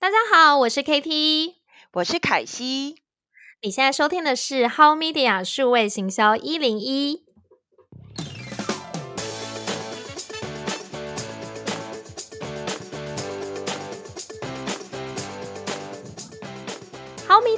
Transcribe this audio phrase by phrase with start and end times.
[0.00, 1.56] 大家好，我是 KT，
[1.92, 3.02] 我是凯西。
[3.60, 7.26] 你现在收听的是 How Media 数位行销一零一。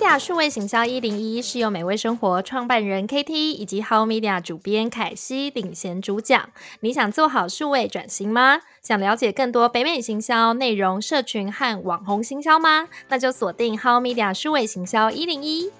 [0.02, 6.50] Media 数位行销一零一是由美味生活创办人 KT 以及 How Media 主编凯西领衔主讲。
[6.80, 8.62] 你想做好数位转型吗？
[8.82, 12.88] 想了解更多北美行销内容、社群和网红行销吗？
[13.10, 15.70] 那就锁定 How Media 数位行销一零一。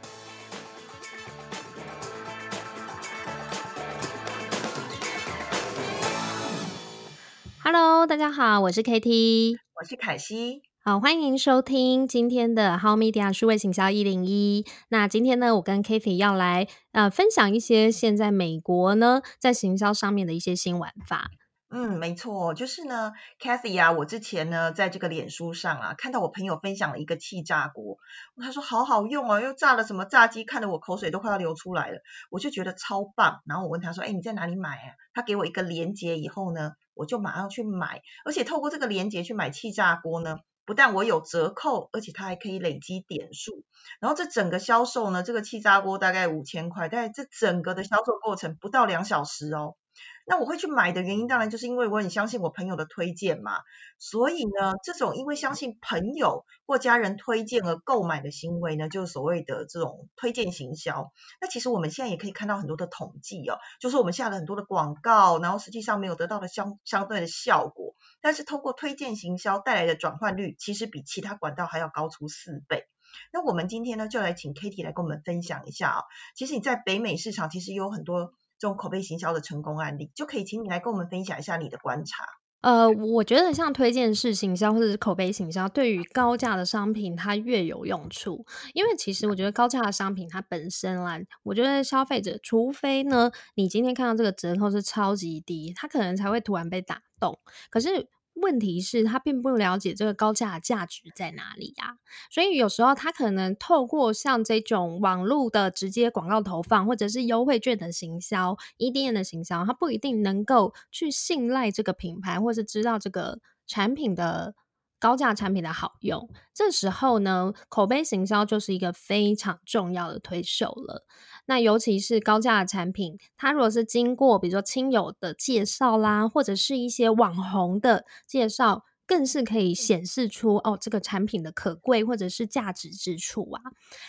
[7.65, 10.63] Hello，大家好，我是 KT，我是凯西。
[10.85, 14.67] 好，欢迎收听今天的 How Media 数位行销一零一。
[14.89, 21.31] 那今天呢，我跟 Kathy 要来呃分享一些现在美国呢在行销上面的一些新玩法。
[21.71, 27.99] 嗯，没错，就是呢，Kathy 啊，我之前呢在这个脸书上啊看到我朋友分享了一个气炸锅，
[28.43, 33.43] 他说好好用哦，又炸了什么炸鸡，看得我口水都快要流出来了，我就觉得超棒。
[33.47, 34.95] 然后我问他说，哎，你在哪里买啊？
[35.15, 40.39] 他给我一个链接以后呢，我就马上去买，而且透过这个链接去买气炸锅呢。
[40.65, 43.65] 不但我有折扣，而且它还可以累积点数。
[44.01, 49.77] 然后这整个销售呢，这个气炸锅大概五千块，但这整个的销售过程不到两小时哦。
[50.25, 53.61] 那我会去买的原因，当然就是因为我很相信我朋友的推荐嘛。
[53.99, 61.13] 所以呢，这种因为相信朋友或家人推荐而购买的行为呢，就是所谓的这种推荐行销。
[61.41, 67.95] 那其实我们现在也可以看到很多的统计哦，就是我们下了很多的广告，然后实际上没有得到的相相对的效果。
[68.21, 72.87] 但是通过推荐行销带来的转换率，其实比其他管道还要高出四倍。
[73.33, 76.03] 那我们今天呢，就来请 Kitty 来跟我们分享一下啊。
[76.37, 78.33] 其实你在北美市场，其实有很多。
[78.63, 82.25] 这种口碑行销的成功案例，就可以请你来跟我们分享一下你的观察。
[82.61, 97.41] 呃，我觉得像推荐式行销或者是口碑行销，对于高价的商品它越有用处，因为其实我觉得高价的商品它本身啦，我觉得消费者除非呢，你今天看到这个折扣是超级低，他可能才会突然被打动。
[97.69, 98.09] 可是。
[98.35, 101.97] 问题是，他并不了解这个高价价值在哪里呀？
[102.31, 114.55] 所以有时候他可能透过像这种网络的直接广告投放，或者是优惠券的行销、EDM 的行销，他不一定能够去信赖这个品牌，或是知道这个产品的。
[115.03, 121.05] 高价产品的好用，这时候呢，口碑行销就是一个非常重要的推手了。
[121.47, 128.85] 那尤其是高价的产品，它如果是经过比如说亲友的介绍啦，或者是一些网红的介绍。
[129.05, 133.61] 更是可以显示出哦，这个产品的可贵或者是价值之处啊。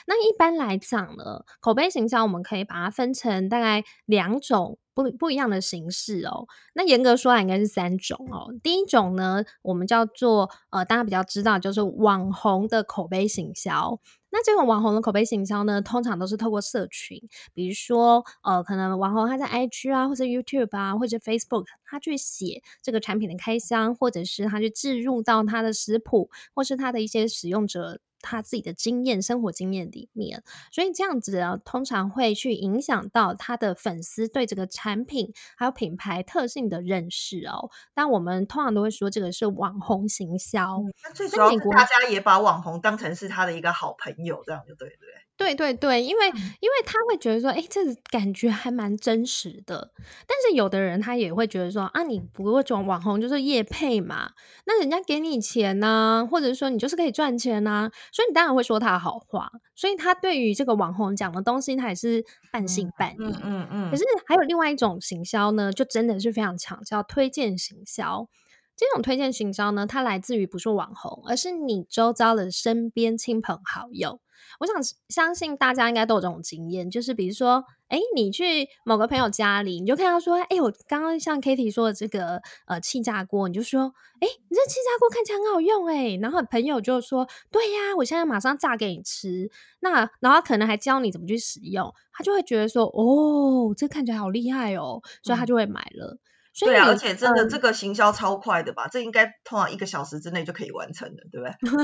[0.08, 6.48] 那一般来讲呢，口碑行销我们可以把它分成大概两种不不一样的形式哦。
[6.74, 8.54] 那严格说来应该是三种哦。
[8.62, 14.00] 第一种呢，我们叫做呃，大家比较知道就是网红的口碑行销。
[14.32, 17.22] 那这种网红的口碑行销呢，通常都是透过社群，
[17.54, 28.00] 比如说，呃，可能网红他在 IG 啊，或者 YouTube 啊，或者 Facebook，他去写这个产品的开箱，或者是他去置入到他的食谱，或是他的一些使用者。
[28.24, 30.42] 他自己的经验、生活经验里面，
[30.72, 37.70] 所以这样子啊，通常会去影响到他的粉丝对这个产品还有品牌特性的认识哦。
[37.94, 40.82] 但我们通常都会说，这个是网红行销。
[41.04, 44.98] 那最主要大家也把网红当成是他的一个好朋友，这样就对对。
[45.36, 49.92] 对对对，因为因为他会觉得说，哎，这感觉还蛮真实的。
[50.28, 54.32] 但是有的人他也会觉得说，啊，你不过种网红就是业配嘛，
[54.66, 59.50] 那人家给你钱呢，或者说你就是可以赚钱呐，所以你当然会说他好话。
[59.76, 63.16] 所以他对于这个网红讲的东西，他也是半信半疑。
[63.20, 63.92] 嗯嗯嗯。
[63.92, 68.28] 可是还有另外一种行销呢，就真的是非常强，叫推荐行销。
[68.76, 74.20] 这种推荐行销呢，它来自于不是网红，而是你周遭的身边亲朋好友。
[74.60, 74.76] 我想
[75.08, 89.50] 相信大家应该都有这种经验，就是比如说，哎，你去某个朋友家里，你就看到说，哎，我刚刚像 Kitty 说的这个呃气炸锅，你就说，哎，你这气炸锅看起来很好用，哎，然后朋友就说，对呀，我现在马上炸给你吃。
[89.80, 96.18] 那然后可能还教你怎么去使用，他就会觉得说，哦，这看起来好厉害哦，所以他就会买了。
[96.60, 98.88] 对啊，而且真的这个行销超快的吧？
[98.88, 101.80] 这应该通常一个小时之内就可以完成的，对不对？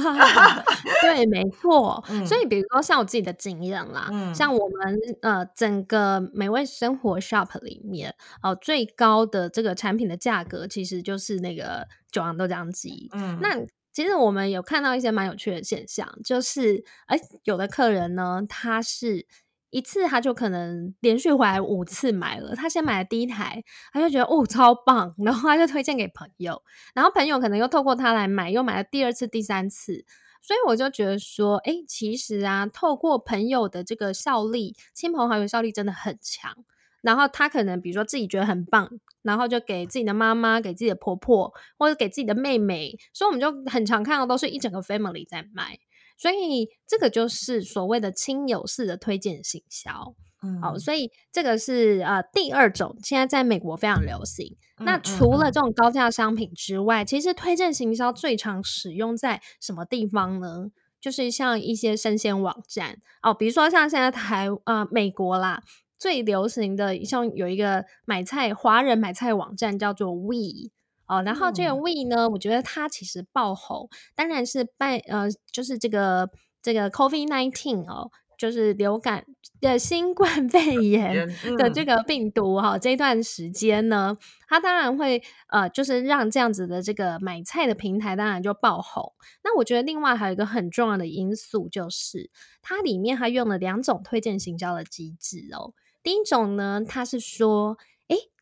[1.01, 2.03] 对，没错。
[2.27, 8.13] 所以比如说像我自己的经验啦，像我们呃整个美味生活 shop 里面，
[8.43, 13.09] 呃最高的这个产品的价格其实就是那个九阳豆浆机。
[13.13, 13.59] 嗯，那
[13.91, 19.25] 其实我们有看到一些蛮有趣的现象，就是哎有的客人呢他是。
[19.71, 22.55] 一次他就可能连续回来五次买了。
[22.55, 23.63] 他先买了第一台，
[23.93, 26.61] 他就觉得哦超棒，然后他就推荐给朋友，
[26.93, 30.05] 然后朋友可能又透过他来买，又买了第二次、第三次。
[30.41, 36.55] 所以我就觉得说，哎，其实啊，透过朋友的这个效力，亲朋好友效力真的很强。
[37.01, 38.89] 然后他可能比如说自己觉得很棒，
[39.21, 42.97] 然后就给自己的妈妈、给自己的婆婆或者给自己的妹妹。
[43.13, 45.79] 所以我们就很常看到都是一整个 family 在卖。
[46.19, 50.13] 所以这个就是所谓的亲友式的推荐行销。
[50.43, 54.55] 嗯，好，所以这个是呃第二种，现在在美国非常流行。
[54.77, 60.71] 那除了这种高价商品之外，其实推荐行销最常使用在什么地方呢？
[61.01, 65.63] 就是像一些生鲜网站哦，比如说像现在台呃美国啦，
[65.97, 70.71] 最流行的像有一个买菜华人买菜网站叫做 We
[71.09, 76.29] 哦，然后这个 We 呢，我觉得它其实爆红，当然是拜呃就是这个
[76.61, 78.09] 这个 Covid nineteen 哦。
[78.39, 79.25] 就是流感
[79.59, 81.27] 的新冠 肺炎
[81.59, 84.15] 的这个病毒哈，这段时间呢，
[84.47, 89.11] 它当然会呃，就是让这样子的这个买菜的平台当然就爆红。
[89.43, 95.73] 那我觉得另外还有一个很重要的因素，就是它里面它用了两种推荐行销的机制哦。
[96.01, 97.98] 第一种呢，它是说，诶，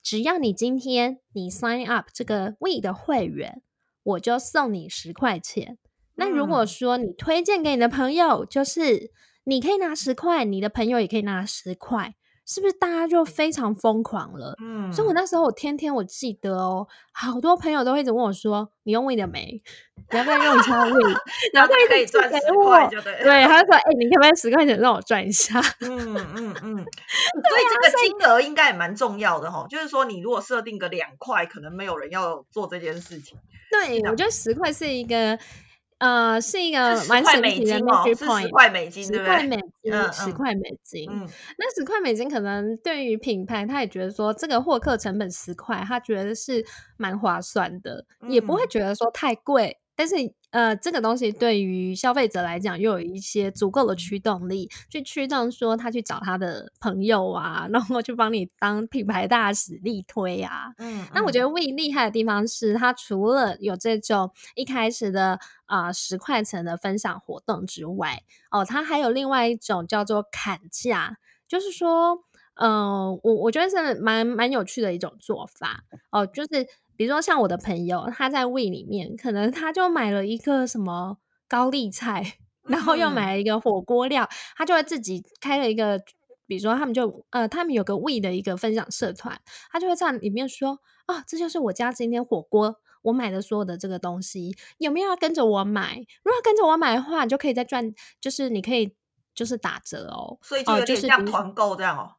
[0.09, 3.61] 只要你今天你 sign up 这个 We 的会员，
[4.03, 5.77] 我就送你十块钱。
[6.15, 9.11] 那如果说你推荐给你的朋友，就是
[9.43, 12.15] 你可以拿十块，你的朋友也可以拿十块，
[12.47, 14.55] 是不是大家就非常疯狂了？
[14.63, 19.61] 嗯，所以我那时候我天天我记得哦，好多朋友都会一直问我说：“你用 We 的没？
[20.09, 20.97] 你要不要用一下 We？”
[21.51, 23.21] 然后他可以赚十块就对。
[23.21, 26.75] 对， 他说：“哎，你可不可以十块钱让我赚一下？”嗯嗯嗯。
[27.43, 33.37] 所以这个金额应该也蛮重要的哈，就是说你如果设定个两块，可能没有人要做这件事情。
[33.69, 35.37] 对，我觉得十块是一个。
[35.99, 36.77] 呃，是一个
[37.07, 41.09] 蛮神奇的 point，十块美金，十块美金，十块美金。
[41.57, 46.63] 那十块美金可能对于品牌，他也觉得说这个获客成本十块，他觉得是
[46.97, 49.79] 蛮划算的，也不会觉得说太贵。
[49.95, 50.15] 但是，
[50.57, 60.73] 呃，这个东西对于消费者来讲，又有一些足够的驱动力，去驱动说他去找他的朋友啊，然后去帮你当品牌大使力推啊。
[60.79, 71.17] 嗯，那我觉得 We 厉害的地方是，它除了有这种一开始的啊十块钱的分享活动之外，哦，它还有另外一种叫做砍价，
[71.47, 72.23] 就是说，
[72.59, 76.67] 嗯，我我觉得是蛮蛮有趣的一种做法哦，就是。
[76.97, 86.01] 比如说像我的朋友，他在胃里面，可能他就买了一个什么高丽菜，然后又买了一个火锅料，他就会自己开了一个，
[86.47, 89.39] 比如说他们就呃，他们有个胃的一个分享社团，
[89.71, 95.97] 他就会在里面说啊，这就是我家今天火锅我买的所有的这个东西，有没有要跟着我买？
[96.23, 98.95] 如果跟着我买的话，你就可以再赚，就是你可以
[99.35, 102.09] 就是打折哦，所以就有点像团购这样哦。
[102.09, 102.15] 呃，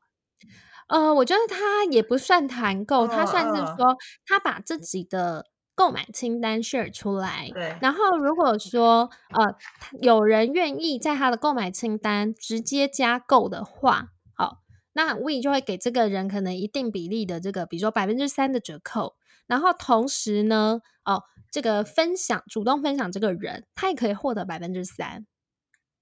[1.17, 5.44] 我觉得他也不算团购，他算是说他把自己的
[5.75, 7.50] 购买清单 share 出来。
[7.52, 7.76] 对。
[7.82, 9.55] 然后如果说呃
[10.00, 14.62] 有人愿意在他的购买清单直接加购的话，好，
[14.94, 19.17] 那 We 就会给这个人可能一定比例的这个，比如说百分之三的折扣。
[19.46, 25.26] 然后同时呢，哦，这个分享主动分享这个人，他也可以获得百分之三。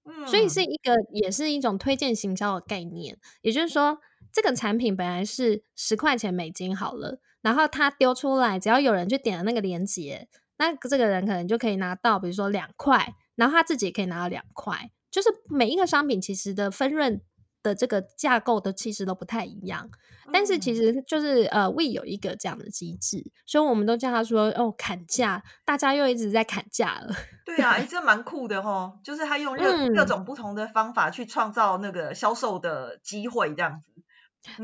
[0.05, 0.25] 嗯。
[0.25, 3.99] 所以是一个也是一种推荐行销的概念，也就是说。
[4.31, 10.27] 这个产品本来是十块钱美金好了，然后他丢出来，只要有人去点了那个链接，
[10.57, 14.91] 那这个人可能就可以拿到，比如说两块，然后他自己也可以拿到两块。
[15.09, 17.21] 就是每一个商品其实的分润
[17.63, 19.89] 的这个架构都其实都不太一样，
[20.31, 27.15] 但是其实就是呃，We 有一个这样的机制，所以我们都叫他说哦砍价，大家又一直在砍价了。
[27.45, 33.96] 对啊，哎，这蛮酷的哦，就是他用各各种不同的方法去创造那个销售的机会，这样子。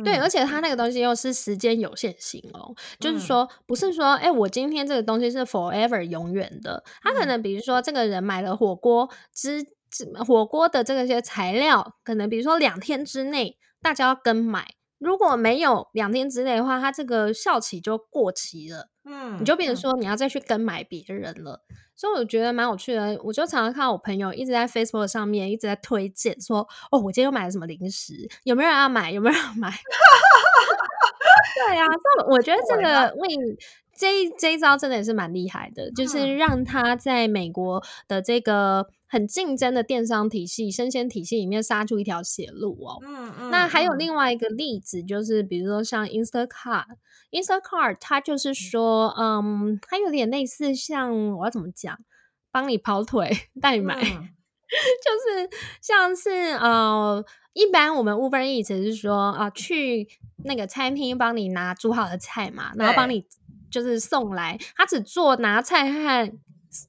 [0.04, 0.64] 对，而且它。
[0.64, 6.82] 那个东西又是时间有限性哦，就是说不是说，哎，我今天这个东西是 forever 永远的。
[7.02, 9.62] 他可能比如说，这个人买了火锅之
[10.26, 14.66] 火锅的这个些材料，可能比如说两天之内大家要跟买，
[15.04, 18.90] 如果没有两天之内的话，它这个效期就过期了。
[19.06, 21.62] 嗯，你就变成说你要再去跟买别人了。
[21.96, 29.12] 所以我觉得蛮有趣的，我就常常看到我朋友一直在 Facebook 上面一直在推荐，说哦，我今天又买了什么零食，有没有人要买？
[29.12, 29.70] 有没有人要买？
[31.68, 33.28] 对呀，这我觉得这个为
[33.96, 42.98] 这这一招真的也是蛮厉害的，就是让他在美国的这个很竞争的电商体系、生鲜体系里面杀出一条血路哦。
[43.06, 43.52] 嗯嗯。
[43.52, 51.96] 那还有另外一个例子，就是比如说像 Instacart，Instacart 它就是说，嗯，它有点类似像我要怎么讲，
[52.52, 53.30] 帮你跑腿
[53.62, 54.02] 带你买。
[54.02, 55.48] 就是
[55.80, 60.08] 像是呃，一般我们 Uber Eats 是说啊、去
[60.44, 63.28] 那个餐厅帮你拿煮好的菜嘛，然后帮你
[63.70, 66.32] 就是送来，他只做拿菜和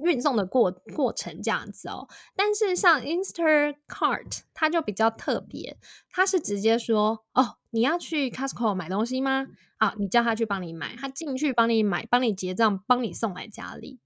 [0.00, 2.08] 运送的过过程这样子哦。
[2.34, 5.76] 但是像 Instacart，它就比较特别，
[6.10, 9.46] 它是直接说哦，你要去 Costco 买东西吗？
[9.78, 13.98] 啊，你叫他去帮你买，他进去帮你买，帮你结账，帮你送来家里。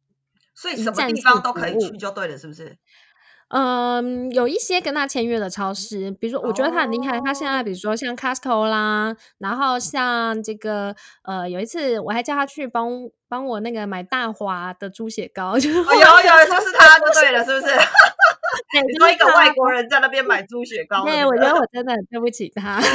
[0.54, 2.78] 所以什么地方都可以去就对了，是不是？
[3.48, 7.18] 嗯，有一些跟他签约的超市，比如说，我觉得他很厉害。
[7.24, 17.72] 他现在比如说像 Costco 啦，然后像这个呃，有一次我还叫他去帮帮我那个买大华的猪血糕， 就是哦，有有，就是他就对了，是不是？
[18.70, 22.78] 对你说一个外国人在那边买猪血糕，对我觉得我真的很对不起他。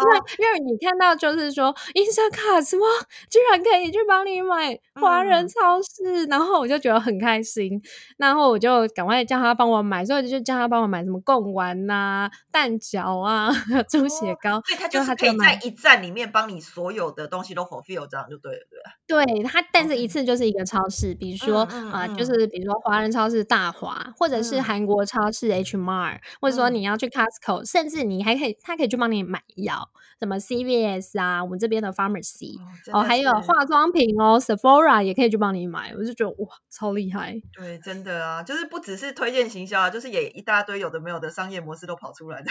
[0.00, 2.84] 因为因为你看到就是说 Instacart 什么
[3.30, 5.48] 居然可以去帮你买华人嗯。
[5.48, 7.80] 超市，然后我就觉得很开心，
[8.18, 13.50] 然后我就赶快叫他帮我买，所以我就叫他帮我买什么贡丸呐、蛋饺啊、
[13.88, 18.58] 猪血糕，所以他就就是可以在一站里面帮你所有的东西都 fulfill，这样就对了，
[19.06, 19.42] 对不对？
[19.44, 22.16] 他，但是一次就是一个超市，比如说啊、嗯嗯呃嗯。
[22.16, 24.62] 就是比如说华人超市大华，或者是嗯。
[24.62, 26.74] 韩国超市 H Mart，或者说嗯。
[26.74, 29.73] 你要去 Costco，甚至你还可以，他可以去帮你买药，
[30.20, 32.58] 什么 CVS 啊，我们这边的 Pharmacy
[32.92, 37.40] 哦，还有化妆品哦，Sephora 也可以去帮你买，我就觉得哇，超厉害。
[37.52, 42.50] 对，真的啊，就是不只是推荐行销啊，就是也一大堆有的没有的商业模式都跑出来的，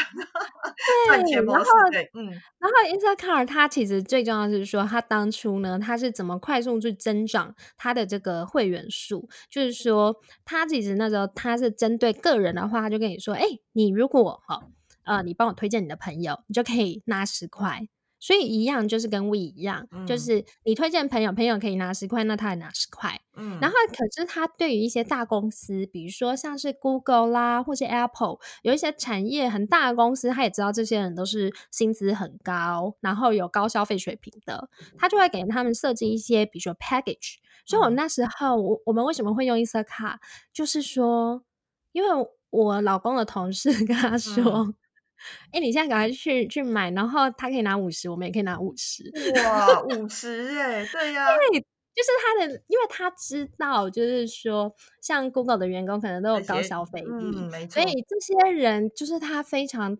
[1.07, 2.25] 赚钱模式然后，对，嗯
[2.59, 9.27] 然后 Instacart 它其实最重要的是说，它当初呢，它是怎么快速去增长它的这个会员数？
[9.49, 10.15] 就是说，
[10.45, 14.63] 它其实那时候它是针对个人的话，它就跟你说，哎，你如果哈
[15.03, 17.87] 呃，你帮我推荐你的朋友，你就可以拿十块。
[18.19, 23.19] 所以一样就是跟 We 一样，就嗯是你推荐朋友，朋友可以拿十块，那他也拿十块。
[23.35, 37.39] 嗯，然后，可是他对于一些大公司，比如说像是 Google 啦，或是 Apple，有一些产业很大的公司，他也知道这些人都是薪资很高，然后有高消费水平的，他就会给他们设计一些，比如说 package。
[37.65, 40.19] 所以我嗯那时候，我我们为什么会用 Instacart，
[40.53, 41.43] 就是说，
[41.91, 42.09] 因为
[42.51, 44.73] 我老公的同事跟他说。
[45.23, 49.03] 嗯哎、你现在赶快去去买，然后他可以拿五十，我们也可以拿五十。
[49.45, 51.65] 哇，五 十哎，对呀、因为
[51.95, 59.95] 就是他的，因为他知道，就是说，像 Google 的员工可能都有高消费力，嗯，没错所，以这些人就是他非常，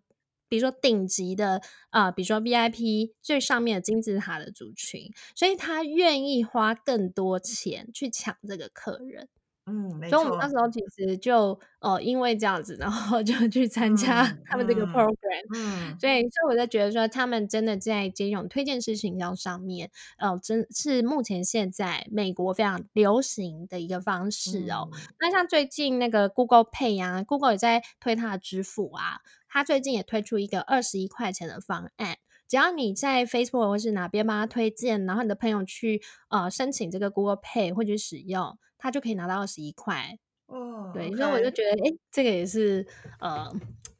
[0.49, 1.61] 比如说顶级的，
[1.91, 9.29] 呃，比如说 VIP 最上面的金字塔的族群，所以他愿意花更多钱去抢这个客人。
[9.65, 15.15] 嗯，所以我们那，时候其实就呃，因为这样子，然后就 去参加嗯他们这个嗯 program。
[15.55, 24.89] 嗯所以，所以我就觉得说，他们真的在这种推荐式行销上面，呃，真是目前现在美国非常流行的一个方式哦。
[24.91, 32.17] 嗯那像最近那个 Google Pay 啊，Google 也在推它的支付啊，它最近也推出一个二十一块钱的方案。
[32.47, 40.17] 只要你在 Facebook 或是哪边帮他推荐，然后你的朋友去呃申请这个 Google Pay 或者使用，他就可以拿到二十一块。
[40.45, 42.85] 哦，对，所以我就觉得，哎、这个也是
[43.19, 43.49] 呃，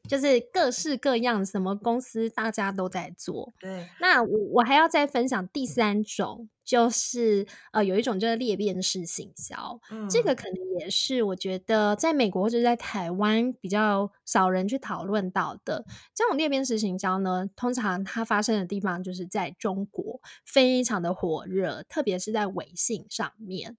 [0.10, 3.54] 就是各式各样，什么公司大家都在做。
[3.60, 9.80] 对，那我我还要再分享第三种，就是呃，有一种就是裂变式行销，
[10.10, 15.86] 这个嗯可能也是我觉得在美国或者在台湾比较少人去讨论到的。
[16.14, 23.78] 这种裂变式行销呢，通常它发生的地方就是在中国，非常的火热，特别是在微信上面。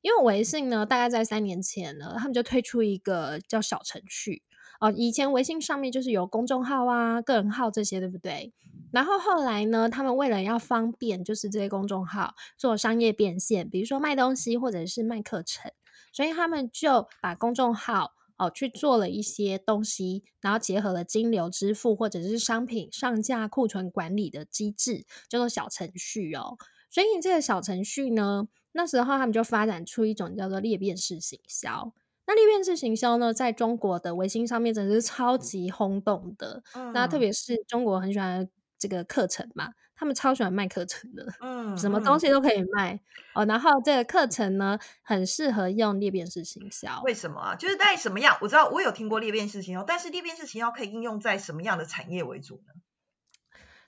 [0.00, 4.42] 因为微信呢，大概在三年前呢，他们就推出一个叫小程序。
[4.80, 8.52] 哦，以前微信上面就是有公众号啊、个人号这些，对不对？
[8.92, 15.70] 然后后来呢，他们为了要方便，就是这些公众号做商业变现，比如说卖东西或者是卖课程，
[16.12, 26.56] 所以他们就把公众号哦去做了一些东西，然后结合了金流支付或者是商品上架库存管理的机制，叫做小程序哦。
[26.88, 31.92] 所以这个小程序呢，那时候他们就发展出一种叫做裂变式行销。
[32.26, 36.62] 那裂变式行销呢，在中国的微信上面真的是超级轰动的。
[36.92, 43.00] 那特嗯别是中国很喜欢这个课程嘛，他们超喜欢卖课程的，嗯什么东嗯，西都可以卖
[43.34, 43.44] 哦。
[43.46, 47.00] 然后这个课程呢，很适合用裂变式行销。
[47.04, 47.54] 为什么啊？
[47.54, 48.36] 就是在什么样？
[48.40, 52.72] 我知道我有听过裂变式行销，但是裂变式行销可以应用在什么样的产业为主呢？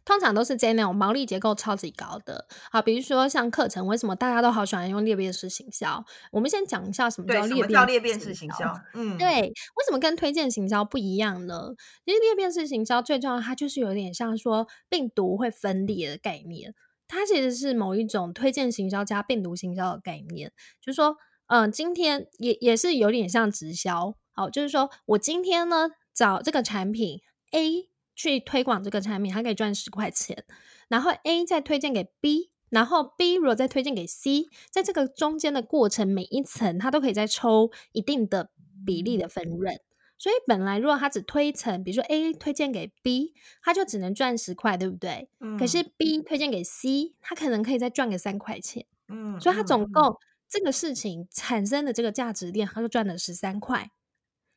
[0.09, 6.03] 通常都是在那种毛利结构超级高的，好，比如说像课程，为什么大家都好喜欢用裂变式行销？
[6.33, 8.75] 我们先讲一下什么，叫裂变裂变式式行销。
[8.95, 11.75] 嗯，对，为什么跟推荐行销不一样呢？
[12.07, 16.75] 因为裂变式行销最重要，它就是有点像说病毒会分裂的概念，
[17.07, 20.51] 它其实是某一种推荐行销加病毒行销的概念，
[20.81, 27.21] 就是说，嗯、今天也也是有点像直销好，就是说我今天呢找这个产品
[27.53, 27.88] A
[28.19, 30.45] 去推广这个产品，它可以赚十块钱，
[30.89, 38.51] 然后 A 再推荐给 B，然后 B 如果再推荐给 C，在这个中间的过程，每一层它都可以再抽一定的
[38.85, 39.79] 比例的分润。
[40.19, 45.31] 所以本来如果他只推一层，比如说 A 推荐给 B，他就只能赚十块，对不对？
[45.39, 48.85] 嗯，可是 B 推荐给 C，他可能可以再赚个三块钱。
[49.07, 50.17] 嗯，所以他总共
[50.49, 53.93] 这个事情产生的这个价值链，他就赚了十三块。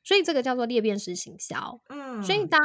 [0.04, 1.80] 所以这个叫做裂变式行销。
[1.90, 2.60] 嗯，所以当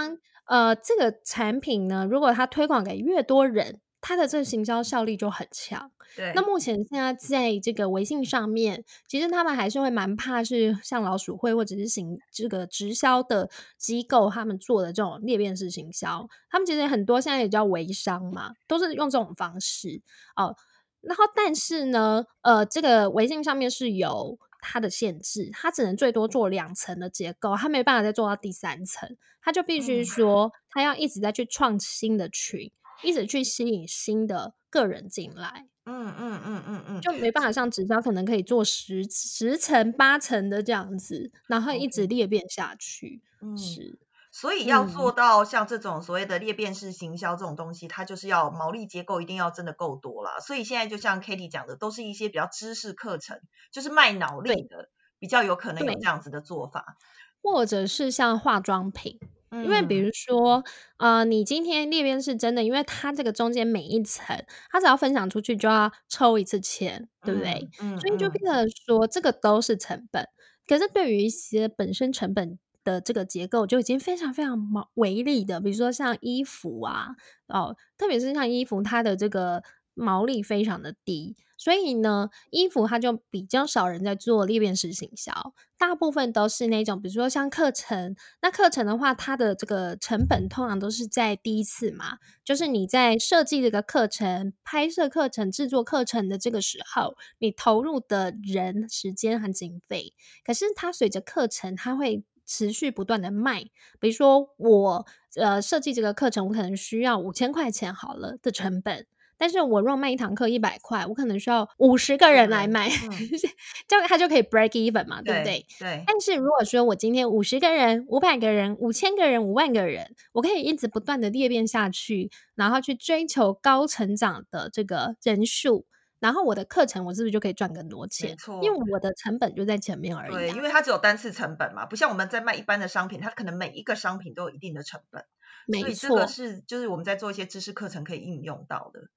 [0.46, 5.90] 呃这个产品呢，如果它推广给越多人，它的这个行销效力就很强。
[6.14, 20.00] 对，那目前现在在这个微信上面，其实他们还是会蛮怕是像老鼠会或者是行这个直销的机构他们做的这种裂变式行销，他们其实很多现在也叫微商嘛，都是用这种方式
[20.36, 20.56] 哦。
[21.02, 32.70] 然后但是呢，呃，这个微信上面是有它的限制，它只能最多做两层的结构，它没办法再做到第三层，它就必须嗯说，它要一直在去创新的群，
[33.02, 35.66] 一直去吸引新的个人进来。
[35.84, 43.22] 嗯嗯嗯嗯嗯，就没办法像直销可能可以做十十层八层的这样子，然后一直裂变下去。
[43.40, 43.96] 嗯是，
[44.38, 50.40] 所以要嗯做到像这种所谓的裂变式行销这种东西，它就是要毛利结构一定要真的够多啦。
[50.40, 53.40] 所以现在就像 k a t i e 讲的，都是一些比较知识课程，
[53.72, 56.98] 就是卖脑力的，比较有可能有对这样子的做法。
[57.42, 59.18] 或者是像化妆品，
[59.52, 60.62] 因为比嗯如说，
[60.98, 64.36] 呃，你今天裂变是真的，因为它这个中间每一层，
[64.70, 67.70] 它只要分享出去就要抽一次钱，对不对？
[67.80, 70.28] 嗯，所以就嗯变成说，这个都是成本。
[70.66, 77.16] 可是对于一些本身成本的这个结构就已经非常非常毛微利的，比如说像衣服啊，
[77.48, 79.62] 哦，特别是像衣服，它的这个
[79.94, 85.32] 毛利非常的低，所以呢，衣服它就比较少人在做裂变式行销，
[85.78, 100.12] 大部分都是那种，比如说像课程，那课程的话，它的这个成本通常都是在第一次嘛，就是你在设计这个课程、拍摄课程、制作课程的这个时候，你投入的人、时间和经费。
[100.44, 103.64] 可是它随着课程，它会持续不断的卖。
[104.00, 109.06] 比如说我呃设计这个课程，我可能需要五千块钱好了的成本。
[109.38, 113.10] 但是我如果卖一堂课一百块，我可能需要五十个人来买，嗯
[113.86, 115.66] 这样它就可以 break even 嘛，对不对？
[115.78, 125.84] 对，但是如果说我今天五十个人、五百个人、五千个人、五万个人，我可以一直不断的裂变下去，然后去追求高成长的这个人数，
[126.18, 128.36] 然后我的课程我是不是就可以赚更多钱？
[128.36, 130.56] 错因为我的成本就在前面而已、对，啊。
[130.56, 135.26] 因为它只有单次成本嘛，不像我们在卖一般的商品，它可能每一个商品都有一定的成本，所
[135.66, 139.08] 没错以这个，是就是我们在做一些知识课程可以应用到的。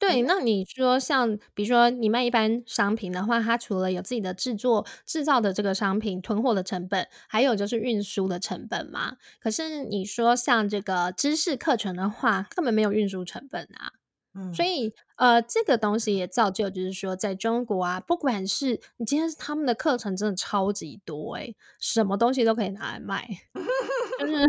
[0.00, 9.16] 对，那你说像比如说你卖一般商品的话，它除了有自己的制作制造的这个商品囤货的成本，还有就是运输的成本嘛。
[9.40, 13.94] 可是你说像这个知识课程的话，根本没有运输成本啊。
[14.34, 23.28] 嗯，所以呃，这个东西也造就，就是说，在中国啊，不管是你今天他们的课程真的超级多诶、什么东西都可以拿来卖，
[24.20, 24.46] 就是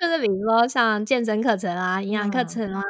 [0.00, 2.48] 就是比如说像健身课程啊、营养课嗯。
[2.48, 2.82] 程啊、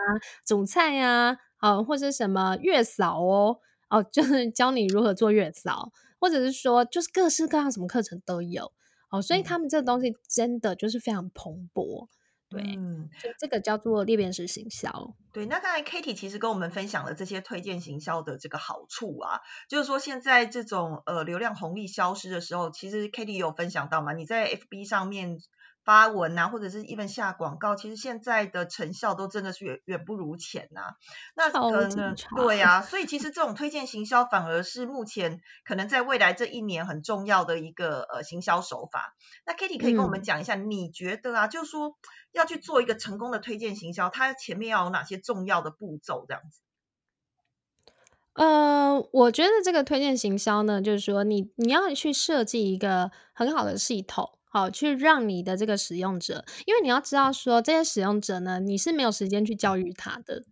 [0.44, 5.90] 煮菜啊，哦，或者什么月嫂哦，哦，就是教你如何做月嫂，
[6.20, 8.72] 或者是说就是各式各样什么课程都有。
[9.10, 9.42] 哦，所以嗯。
[9.42, 12.06] 他们这个东西真的就是非常蓬勃，
[12.50, 13.08] 对，嗯，
[13.38, 15.14] 这个叫做裂变式行销。
[15.32, 25.38] 对，那刚才 Katie 其实跟我们分享了这些推荐行销的这个好处啊，就是说现在这种呃流量红利消失的时候，其实 Katie 有分享到嘛，你在 FB 上面
[25.84, 30.94] 发文啊，或者是 even 下广告，其实现在的成效都真的是远远不如前呐、
[31.34, 39.14] 那超可能对呀、所以其实这种推荐行销反而是目前可能在未来这一年很重要的一个呃行销手法。
[39.46, 41.96] 那 Kitty 可以跟我们嗯讲一下，你觉得啊，就是说
[42.32, 46.24] 要去做一个成功的推荐行销，它前面要有哪些重要的步骤？
[46.28, 46.60] 这样子。
[48.34, 60.44] 呃，我觉得这个推荐行销呢，就是说你你要去设计一个很好的系统，好去让你的这个使用者，因为你要知道说这些使用者呢，你是没有时间去教育他的。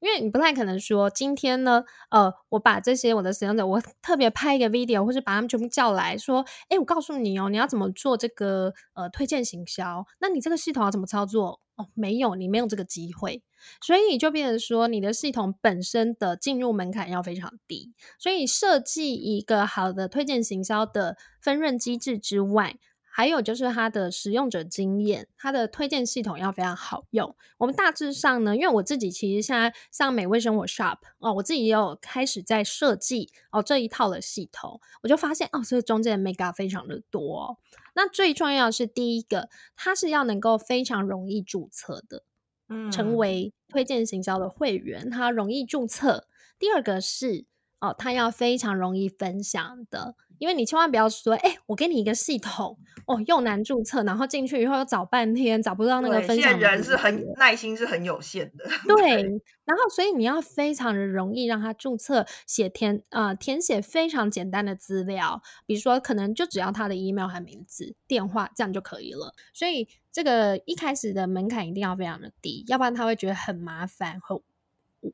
[0.00, 10.06] 因为你不太可能说今天呢，呃，我把这些我的使用者，我特别拍一个 video，或是把他们全部叫来说，诶，我告诉你哦，你要怎么做这个呃推荐行销？
[10.20, 11.60] 那你这个系统要怎么操作？
[11.74, 13.42] 哦，没有，你没有这个机会，
[13.84, 17.92] 所以就变成说你的系统本身的进入门槛要非常低。
[18.20, 22.76] 所以设计一个好的推荐行销的分润机制之外，
[23.10, 27.34] 还有就是它的使用者经验，它的推荐系统要非常好用。
[27.58, 37.58] 我们大致上呢，因为我自己其实现在像美味生活 Shop 哦，我自己也有开始在设计哦这一套的系统，我就发现哦，这中间的 mega 非常的多。
[37.94, 42.22] 那最重要的是第一个，它是要能够非常容易注册的，
[42.68, 46.28] 嗯，成为推荐行销的会员，它容易注册。
[46.60, 47.44] 第二个是
[47.80, 50.14] 哦，他要非常容易分享的。
[50.38, 56.56] 因为你千万不要说，哎，我给你一个系统，哦，又难注册，然后进去以后又找半天找不到那个分享。
[56.60, 58.64] 人是很耐心是很有限的。
[58.86, 59.22] 对，
[59.64, 69.34] 然后所以你要非常的容易让他注册，写填呃填写非常简单的资料，比如说可能就只要他的 email 和名字、电话这样就可以了。
[69.52, 74.40] 所以这个一开始的门槛一定要非常的低，要不然他会觉得很麻烦和。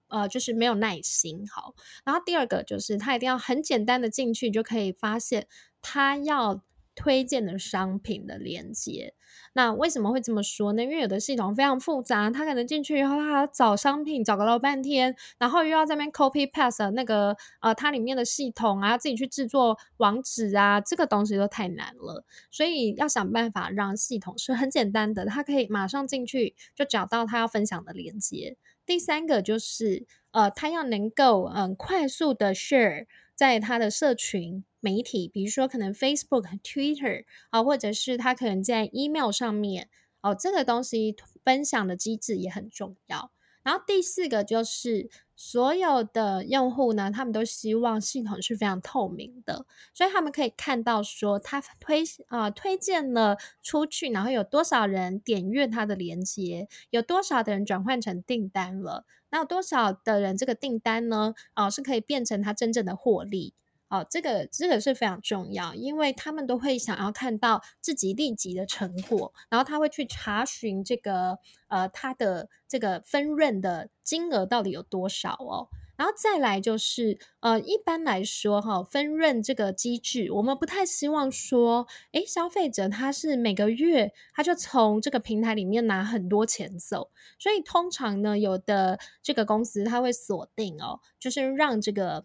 [0.09, 1.75] 呃，就是没有耐心，好。
[2.05, 5.47] 然后第二个就是他一定要很简单的进去就可以发现
[5.83, 6.63] 他要
[6.95, 9.15] 推荐的商品的链接。
[9.53, 10.83] 那为什么会这么说呢？
[10.83, 22.25] 因为有的系统非常复杂，他可能进去以后，他找商品找个老半天，然后又要在那边 copy past 那个呃它里面的系统啊，自己去制作网址啊，这个东西都太难了。
[22.53, 28.57] 所以要想办法让系统是很简单的，他可以马上进去就找到他要分享的链接。
[28.87, 39.89] 第三个就是，呃，他要能够嗯快速的 share 在他的社群媒体，比如说可能 Facebook、Twitter 啊，或者是他可能在 email 上面
[40.21, 43.31] 哦，这个东西分享的机制也很重要。
[43.65, 63.55] 然后第四个就是，所有的用户呢，他们都希望系统是非常透明的，所以他们可以看到说，他推啊推荐了出去，然后有多少人点阅他的链接，有多少的人转换成订单了，那有多少的人这个订单呢，啊是可以变成他真正的获利。
[63.89, 92.25] 哦，这个这个是非常重要，因为他们都会想要看到自己立即的成果，然后他会去查询这个呃他的这个分润的金额到底有多少哦，然后再来就是呃一般来说哈分润这个机制，我们不太希望说，诶消费者他是每个月他就从这个平台里面拿很多钱走，所以通常呢有的这个公司他会锁定哦，就是让这个。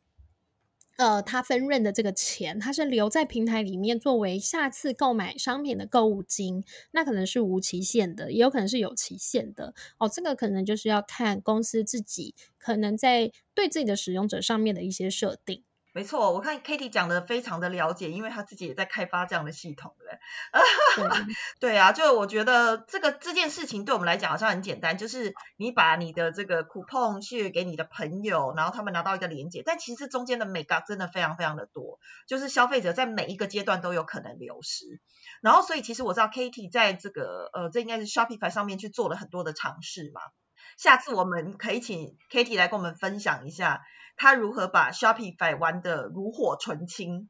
[1.00, 9.74] 呃，他分润的这个钱，他是留在平台里面作为下次购买商品的购物金，那可能是无期限的，也有可能是有期限的。
[9.98, 15.64] 哦，这个可能就是要看公司自己可能在对自己的使用者上面的一些设定。
[15.92, 19.96] 没错，我看 Kitty 讲的非常的了解，因为他自己也在开发这样的系统，
[20.96, 21.10] 对
[21.72, 35.02] 对啊，就我觉得这个这件事情对我们来讲好像很简单，就是你把你的这个 coupon 去给你的朋友，然后他们拿到一个链接，但其实中间的美 e 真的非常非常的多，就是消费者在每一个阶段都有可能流失。
[35.42, 40.22] 然后所以其实我知道 Kitty 在这个呃，这应该是 Shopify 上面去做了很多的尝试嘛。
[40.78, 43.82] 下次我们可以请 Kitty 来跟我们分享一下。
[44.22, 47.30] 他如何把 Shopify 玩的炉火纯青，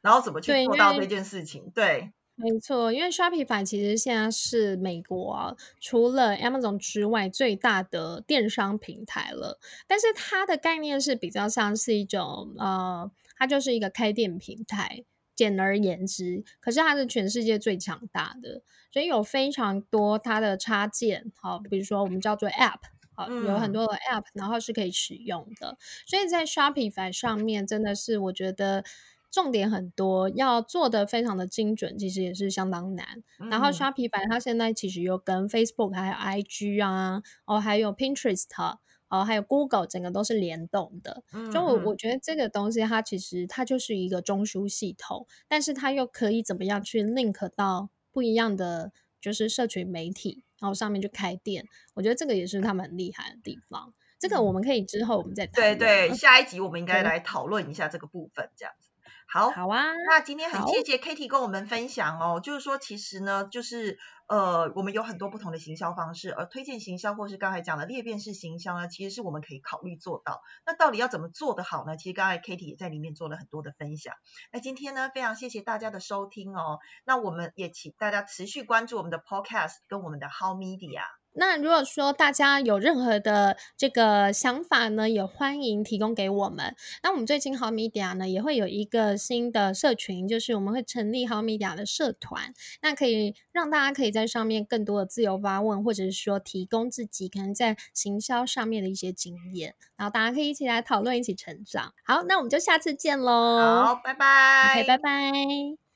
[0.00, 1.70] 然后怎么去做到这件事情？
[1.74, 9.60] 对，没错，因为 Shopify 其实现在是美国除了 Amazon 之外最大的电商平台了。
[9.86, 15.04] 但是它的概念是比较像是一种呃，它就是一个开店平台，
[15.36, 16.42] 简而言之。
[16.58, 22.80] 可是它是全世界最强大的，所以有非常多它的插件，好，比如说我们叫做 App。
[23.28, 28.84] 有很多的 App，然后是可以使用的，所以在 Shopify 上面真的是我觉得
[29.30, 33.22] 重点很多，要做的非常的精准，其实也是相当难。
[33.50, 38.46] 然后 Shopify 它现在其实又跟 Facebook 还有 IG 啊，哦还有 Pinterest
[39.08, 50.44] 哦还有 Google 整个都是联动的，所以我我觉得这个东西它其实它就是一个中枢系统，但是它又可以怎么样去 link 到不一样的就是社群媒体。
[50.60, 53.92] 然后上面就开店，我觉得这个也是他们很厉害的地方。
[54.18, 58.89] 这个我们可以之后我们再对对，下一集我们应该来讨论一下这个部分，这样子。
[59.32, 59.92] 好，好啊。
[60.08, 70.40] 那今天很谢谢 Katie 跟我们分享哦，就是说其实呢，就是呃，我们有很多不同的行销方式，而推荐行销或是刚才讲的裂变式行销呢，其实是我们可以考虑做到。
[70.66, 71.96] 那到底要怎么做得好呢？
[71.96, 74.14] 其实刚才 Katie 也在里面做了很多的分享。
[74.52, 76.80] 那今天呢，非常谢谢大家的收听哦。
[77.04, 81.02] 那我们也请大家持续关注我们的 Podcast 跟我们的 How Media。
[81.32, 86.74] 那如果说大家有任何的这个想法呢，也欢迎提供给我们。
[87.02, 101.94] 那我们最近好米迪亚呢也会有一个新的社群，就是我们会成立好米迪亚的社团，那可以让大家可以在上面更多的自由发问，或者是说提供自己可能在行销上面的一些经验，然后大家可以一起来讨论，一起成长。
[102.04, 103.84] 好，那我们就下次见喽。
[103.84, 104.72] 好，拜拜。
[104.72, 105.89] OK，拜拜。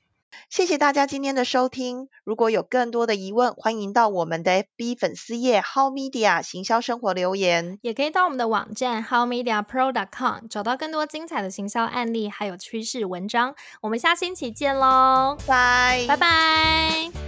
[0.51, 2.09] 谢谢大家今天的收听。
[2.25, 13.55] 如果有更多的疑问，欢迎到我们的 FB 粉丝页 How Media 行销生活留言，也可以到我们的网站 How Media Pro dot com 找到更多精彩的行销案例，还有趋势文章。
[13.83, 17.24] 我们下星期见喽，拜拜拜。